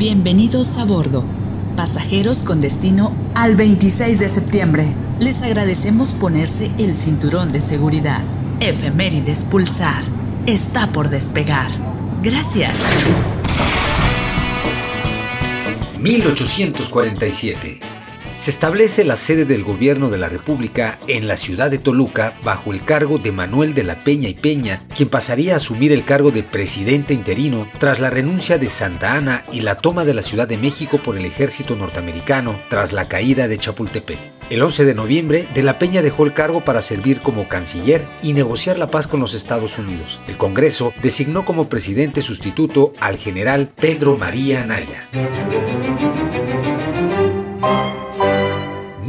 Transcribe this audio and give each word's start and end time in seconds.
Bienvenidos 0.00 0.78
a 0.78 0.86
bordo, 0.86 1.26
pasajeros 1.76 2.42
con 2.42 2.62
destino 2.62 3.14
al 3.34 3.54
26 3.54 4.18
de 4.18 4.30
septiembre. 4.30 4.86
Les 5.18 5.42
agradecemos 5.42 6.12
ponerse 6.12 6.70
el 6.78 6.94
cinturón 6.94 7.52
de 7.52 7.60
seguridad. 7.60 8.22
Efemérides 8.60 9.44
Pulsar 9.44 10.02
está 10.46 10.90
por 10.90 11.10
despegar. 11.10 11.70
Gracias. 12.22 12.80
1847 15.98 17.89
se 18.40 18.50
establece 18.50 19.04
la 19.04 19.18
sede 19.18 19.44
del 19.44 19.62
gobierno 19.62 20.08
de 20.08 20.16
la 20.16 20.30
República 20.30 20.98
en 21.08 21.28
la 21.28 21.36
ciudad 21.36 21.70
de 21.70 21.76
Toluca 21.76 22.32
bajo 22.42 22.72
el 22.72 22.82
cargo 22.82 23.18
de 23.18 23.32
Manuel 23.32 23.74
de 23.74 23.82
la 23.82 24.02
Peña 24.02 24.30
y 24.30 24.34
Peña, 24.34 24.86
quien 24.96 25.10
pasaría 25.10 25.52
a 25.52 25.56
asumir 25.56 25.92
el 25.92 26.06
cargo 26.06 26.30
de 26.30 26.42
presidente 26.42 27.12
interino 27.12 27.68
tras 27.78 28.00
la 28.00 28.08
renuncia 28.08 28.56
de 28.56 28.70
Santa 28.70 29.12
Ana 29.12 29.44
y 29.52 29.60
la 29.60 29.74
toma 29.74 30.06
de 30.06 30.14
la 30.14 30.22
Ciudad 30.22 30.48
de 30.48 30.56
México 30.56 30.96
por 30.96 31.18
el 31.18 31.26
ejército 31.26 31.76
norteamericano 31.76 32.58
tras 32.70 32.94
la 32.94 33.08
caída 33.08 33.46
de 33.46 33.58
Chapultepec. 33.58 34.18
El 34.48 34.62
11 34.62 34.86
de 34.86 34.94
noviembre, 34.94 35.46
de 35.54 35.62
la 35.62 35.78
Peña 35.78 36.00
dejó 36.00 36.24
el 36.24 36.32
cargo 36.32 36.62
para 36.62 36.80
servir 36.80 37.20
como 37.20 37.46
canciller 37.46 38.06
y 38.22 38.32
negociar 38.32 38.78
la 38.78 38.90
paz 38.90 39.06
con 39.06 39.20
los 39.20 39.34
Estados 39.34 39.76
Unidos. 39.76 40.18
El 40.28 40.38
Congreso 40.38 40.94
designó 41.02 41.44
como 41.44 41.68
presidente 41.68 42.22
sustituto 42.22 42.94
al 43.00 43.18
general 43.18 43.70
Pedro 43.76 44.16
María 44.16 44.62
Anaya. 44.62 45.10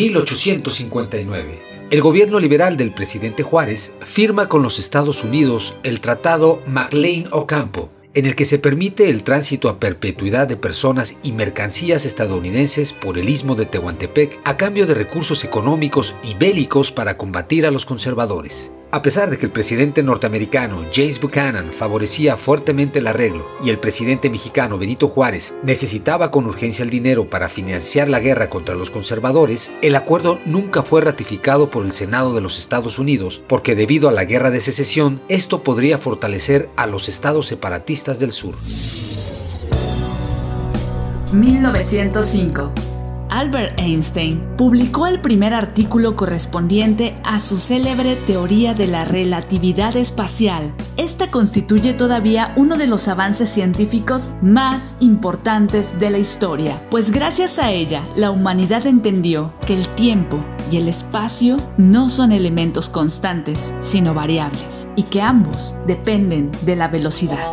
1859. 0.00 1.60
El 1.90 2.00
gobierno 2.00 2.38
liberal 2.38 2.76
del 2.76 2.92
presidente 2.92 3.42
Juárez 3.42 3.92
firma 4.00 4.48
con 4.48 4.62
los 4.62 4.78
Estados 4.78 5.24
Unidos 5.24 5.74
el 5.82 6.00
Tratado 6.00 6.62
McLean-Ocampo, 6.66 7.90
en 8.14 8.24
el 8.26 8.34
que 8.34 8.46
se 8.46 8.58
permite 8.58 9.10
el 9.10 9.24
tránsito 9.24 9.68
a 9.68 9.78
perpetuidad 9.78 10.48
de 10.48 10.56
personas 10.56 11.18
y 11.22 11.32
mercancías 11.32 12.06
estadounidenses 12.06 12.92
por 12.94 13.18
el 13.18 13.28
istmo 13.28 13.56
de 13.56 13.66
Tehuantepec 13.66 14.38
a 14.44 14.56
cambio 14.56 14.86
de 14.86 14.94
recursos 14.94 15.44
económicos 15.44 16.14
y 16.22 16.34
bélicos 16.34 16.90
para 16.90 17.18
combatir 17.18 17.66
a 17.66 17.70
los 17.70 17.84
conservadores. 17.84 18.72
A 18.92 19.02
pesar 19.02 19.30
de 19.30 19.38
que 19.38 19.46
el 19.46 19.52
presidente 19.52 20.02
norteamericano 20.02 20.84
James 20.92 21.20
Buchanan 21.20 21.72
favorecía 21.72 22.36
fuertemente 22.36 22.98
el 22.98 23.06
arreglo 23.06 23.46
y 23.62 23.70
el 23.70 23.78
presidente 23.78 24.28
mexicano 24.28 24.78
Benito 24.78 25.06
Juárez 25.06 25.54
necesitaba 25.62 26.32
con 26.32 26.46
urgencia 26.46 26.82
el 26.82 26.90
dinero 26.90 27.30
para 27.30 27.48
financiar 27.48 28.08
la 28.08 28.18
guerra 28.18 28.50
contra 28.50 28.74
los 28.74 28.90
conservadores, 28.90 29.70
el 29.80 29.94
acuerdo 29.94 30.40
nunca 30.44 30.82
fue 30.82 31.02
ratificado 31.02 31.70
por 31.70 31.86
el 31.86 31.92
Senado 31.92 32.34
de 32.34 32.40
los 32.40 32.58
Estados 32.58 32.98
Unidos 32.98 33.40
porque 33.46 33.76
debido 33.76 34.08
a 34.08 34.12
la 34.12 34.24
guerra 34.24 34.50
de 34.50 34.60
secesión 34.60 35.22
esto 35.28 35.62
podría 35.62 35.98
fortalecer 35.98 36.68
a 36.74 36.88
los 36.88 37.08
estados 37.08 37.46
separatistas 37.46 38.18
del 38.18 38.32
sur. 38.32 38.54
1905 41.32 42.89
Albert 43.30 43.78
Einstein 43.78 44.40
publicó 44.56 45.06
el 45.06 45.20
primer 45.20 45.54
artículo 45.54 46.16
correspondiente 46.16 47.14
a 47.22 47.38
su 47.38 47.58
célebre 47.58 48.16
teoría 48.26 48.74
de 48.74 48.88
la 48.88 49.04
relatividad 49.04 49.96
espacial. 49.96 50.74
Esta 50.96 51.28
constituye 51.28 51.94
todavía 51.94 52.52
uno 52.56 52.76
de 52.76 52.88
los 52.88 53.06
avances 53.08 53.48
científicos 53.48 54.30
más 54.42 54.96
importantes 55.00 56.00
de 56.00 56.10
la 56.10 56.18
historia, 56.18 56.82
pues 56.90 57.12
gracias 57.12 57.58
a 57.58 57.70
ella 57.70 58.02
la 58.16 58.30
humanidad 58.32 58.86
entendió 58.86 59.54
que 59.66 59.74
el 59.74 59.88
tiempo 59.94 60.44
y 60.70 60.76
el 60.76 60.88
espacio 60.88 61.56
no 61.78 62.08
son 62.08 62.32
elementos 62.32 62.88
constantes, 62.88 63.72
sino 63.80 64.12
variables, 64.12 64.88
y 64.96 65.04
que 65.04 65.22
ambos 65.22 65.76
dependen 65.86 66.50
de 66.62 66.76
la 66.76 66.88
velocidad. 66.88 67.44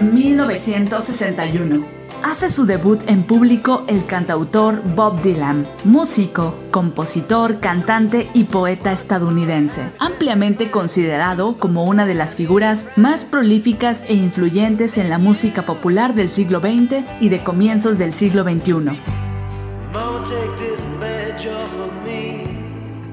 1961 0.00 1.97
hace 2.22 2.48
su 2.48 2.66
debut 2.66 3.00
en 3.06 3.22
público 3.24 3.84
el 3.86 4.04
cantautor 4.04 4.82
Bob 4.94 5.22
Dylan, 5.22 5.68
músico, 5.84 6.54
compositor, 6.70 7.60
cantante 7.60 8.28
y 8.34 8.44
poeta 8.44 8.92
estadounidense, 8.92 9.90
ampliamente 9.98 10.70
considerado 10.70 11.56
como 11.56 11.84
una 11.84 12.06
de 12.06 12.14
las 12.14 12.34
figuras 12.34 12.86
más 12.96 13.24
prolíficas 13.24 14.04
e 14.06 14.14
influyentes 14.14 14.98
en 14.98 15.10
la 15.10 15.18
música 15.18 15.62
popular 15.62 16.14
del 16.14 16.30
siglo 16.30 16.60
XX 16.60 17.04
y 17.20 17.28
de 17.28 17.42
comienzos 17.42 17.98
del 17.98 18.14
siglo 18.14 18.44
XXI. 18.44 19.27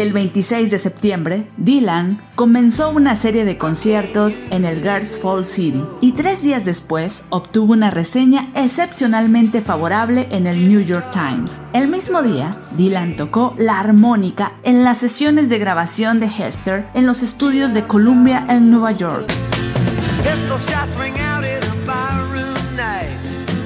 El 0.00 0.14
26 0.14 0.70
de 0.70 0.78
septiembre, 0.78 1.46
Dylan 1.58 2.22
comenzó 2.34 2.88
una 2.88 3.14
serie 3.14 3.44
de 3.44 3.58
conciertos 3.58 4.42
en 4.48 4.64
el 4.64 4.80
Girls 4.80 5.18
Fall 5.18 5.44
City 5.44 5.84
y 6.00 6.12
tres 6.12 6.42
días 6.42 6.64
después 6.64 7.24
obtuvo 7.28 7.74
una 7.74 7.90
reseña 7.90 8.50
excepcionalmente 8.54 9.60
favorable 9.60 10.26
en 10.30 10.46
el 10.46 10.70
New 10.70 10.80
York 10.80 11.10
Times. 11.12 11.60
El 11.74 11.88
mismo 11.88 12.22
día, 12.22 12.56
Dylan 12.78 13.14
tocó 13.14 13.54
la 13.58 13.78
armónica 13.78 14.54
en 14.62 14.84
las 14.84 14.96
sesiones 14.96 15.50
de 15.50 15.58
grabación 15.58 16.18
de 16.18 16.28
Hester 16.28 16.86
en 16.94 17.06
los 17.06 17.22
estudios 17.22 17.74
de 17.74 17.86
Columbia 17.86 18.46
en 18.48 18.70
Nueva 18.70 18.92
York. 18.92 19.30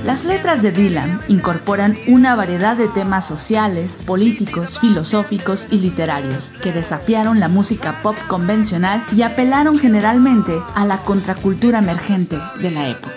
Las 0.04 0.25
letras 0.26 0.60
de 0.60 0.70
Dylan 0.70 1.20
incorporan 1.28 1.97
una 2.06 2.34
variedad 2.34 2.76
de 2.76 2.88
temas 2.88 3.26
sociales, 3.26 3.98
políticos, 4.04 4.78
filosóficos 4.78 5.66
y 5.70 5.78
literarios 5.78 6.53
que 6.62 6.72
desafiaron 6.72 7.41
la 7.41 7.48
música 7.48 8.03
pop 8.03 8.15
convencional 8.28 9.03
y 9.16 9.22
apelaron 9.22 9.78
generalmente 9.78 10.60
a 10.75 10.84
la 10.84 10.98
contracultura 10.98 11.78
emergente 11.78 12.38
de 12.60 12.70
la 12.70 12.88
época. 12.91 13.15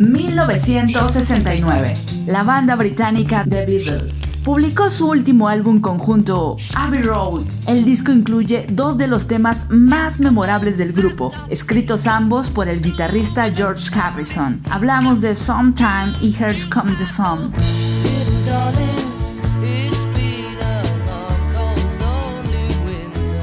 1969. 0.00 1.94
La 2.26 2.42
banda 2.42 2.74
británica 2.74 3.44
The 3.48 3.64
Beatles 3.66 4.25
publicó 4.46 4.90
su 4.90 5.08
último 5.08 5.48
álbum 5.48 5.80
conjunto, 5.80 6.56
Abbey 6.76 7.02
Road. 7.02 7.42
El 7.66 7.84
disco 7.84 8.12
incluye 8.12 8.64
dos 8.70 8.96
de 8.96 9.08
los 9.08 9.26
temas 9.26 9.66
más 9.70 10.20
memorables 10.20 10.78
del 10.78 10.92
grupo, 10.92 11.32
escritos 11.48 12.06
ambos 12.06 12.48
por 12.50 12.68
el 12.68 12.80
guitarrista 12.80 13.52
George 13.52 13.90
Harrison. 13.92 14.62
Hablamos 14.70 15.20
de 15.20 15.34
Sometime 15.34 16.12
y 16.20 16.32
Here's 16.32 16.64
Come 16.64 16.92
the 16.92 17.04
Sun. 17.04 17.52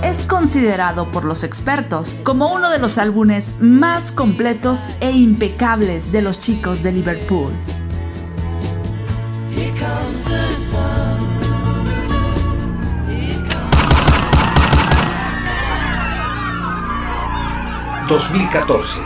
es 0.04 0.24
considerado 0.24 1.10
por 1.12 1.26
los 1.26 1.44
expertos 1.44 2.16
como 2.24 2.54
uno 2.54 2.70
de 2.70 2.78
los 2.78 3.00
álbumes 3.00 3.52
más 3.60 4.12
completos 4.12 4.90
e 5.00 5.12
impecables 5.12 6.12
de 6.12 6.22
los 6.22 6.38
chicos 6.38 6.84
de 6.84 6.92
Liverpool. 6.92 7.52
2014. 18.08 19.02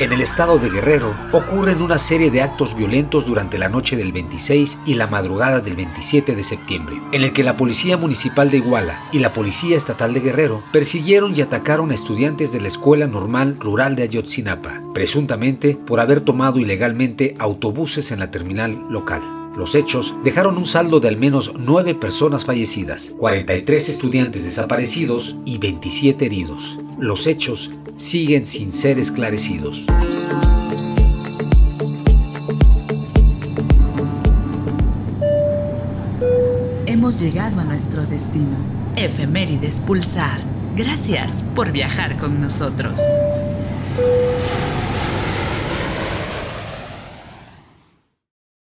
En 0.00 0.12
el 0.12 0.20
estado 0.20 0.58
de 0.58 0.68
Guerrero 0.68 1.14
ocurren 1.32 1.80
una 1.80 1.98
serie 1.98 2.30
de 2.30 2.42
actos 2.42 2.74
violentos 2.74 3.26
durante 3.26 3.56
la 3.56 3.68
noche 3.68 3.94
del 3.94 4.10
26 4.10 4.80
y 4.84 4.94
la 4.94 5.06
madrugada 5.06 5.60
del 5.60 5.76
27 5.76 6.34
de 6.34 6.42
septiembre, 6.42 6.96
en 7.12 7.22
el 7.22 7.32
que 7.32 7.44
la 7.44 7.56
Policía 7.56 7.96
Municipal 7.96 8.50
de 8.50 8.56
Iguala 8.56 8.98
y 9.12 9.20
la 9.20 9.32
Policía 9.32 9.76
Estatal 9.76 10.12
de 10.12 10.20
Guerrero 10.20 10.62
persiguieron 10.72 11.36
y 11.36 11.42
atacaron 11.42 11.92
a 11.92 11.94
estudiantes 11.94 12.50
de 12.52 12.60
la 12.60 12.68
Escuela 12.68 13.06
Normal 13.06 13.58
Rural 13.60 13.94
de 13.94 14.04
Ayotzinapa, 14.04 14.80
presuntamente 14.92 15.76
por 15.76 16.00
haber 16.00 16.22
tomado 16.22 16.58
ilegalmente 16.58 17.36
autobuses 17.38 18.10
en 18.10 18.18
la 18.18 18.30
terminal 18.30 18.86
local. 18.88 19.41
Los 19.56 19.74
hechos 19.74 20.14
dejaron 20.24 20.56
un 20.56 20.64
saldo 20.64 20.98
de 20.98 21.08
al 21.08 21.18
menos 21.18 21.52
9 21.58 21.94
personas 21.94 22.46
fallecidas, 22.46 23.12
43 23.18 23.88
estudiantes 23.90 24.44
desaparecidos 24.44 25.36
y 25.44 25.58
27 25.58 26.24
heridos. 26.24 26.78
Los 26.98 27.26
hechos 27.26 27.70
siguen 27.98 28.46
sin 28.46 28.72
ser 28.72 28.98
esclarecidos. 28.98 29.84
Hemos 36.86 37.20
llegado 37.20 37.60
a 37.60 37.64
nuestro 37.64 38.06
destino. 38.06 38.56
Efemérides 38.96 39.80
Pulsar. 39.80 40.38
Gracias 40.76 41.44
por 41.54 41.72
viajar 41.72 42.16
con 42.18 42.40
nosotros. 42.40 43.00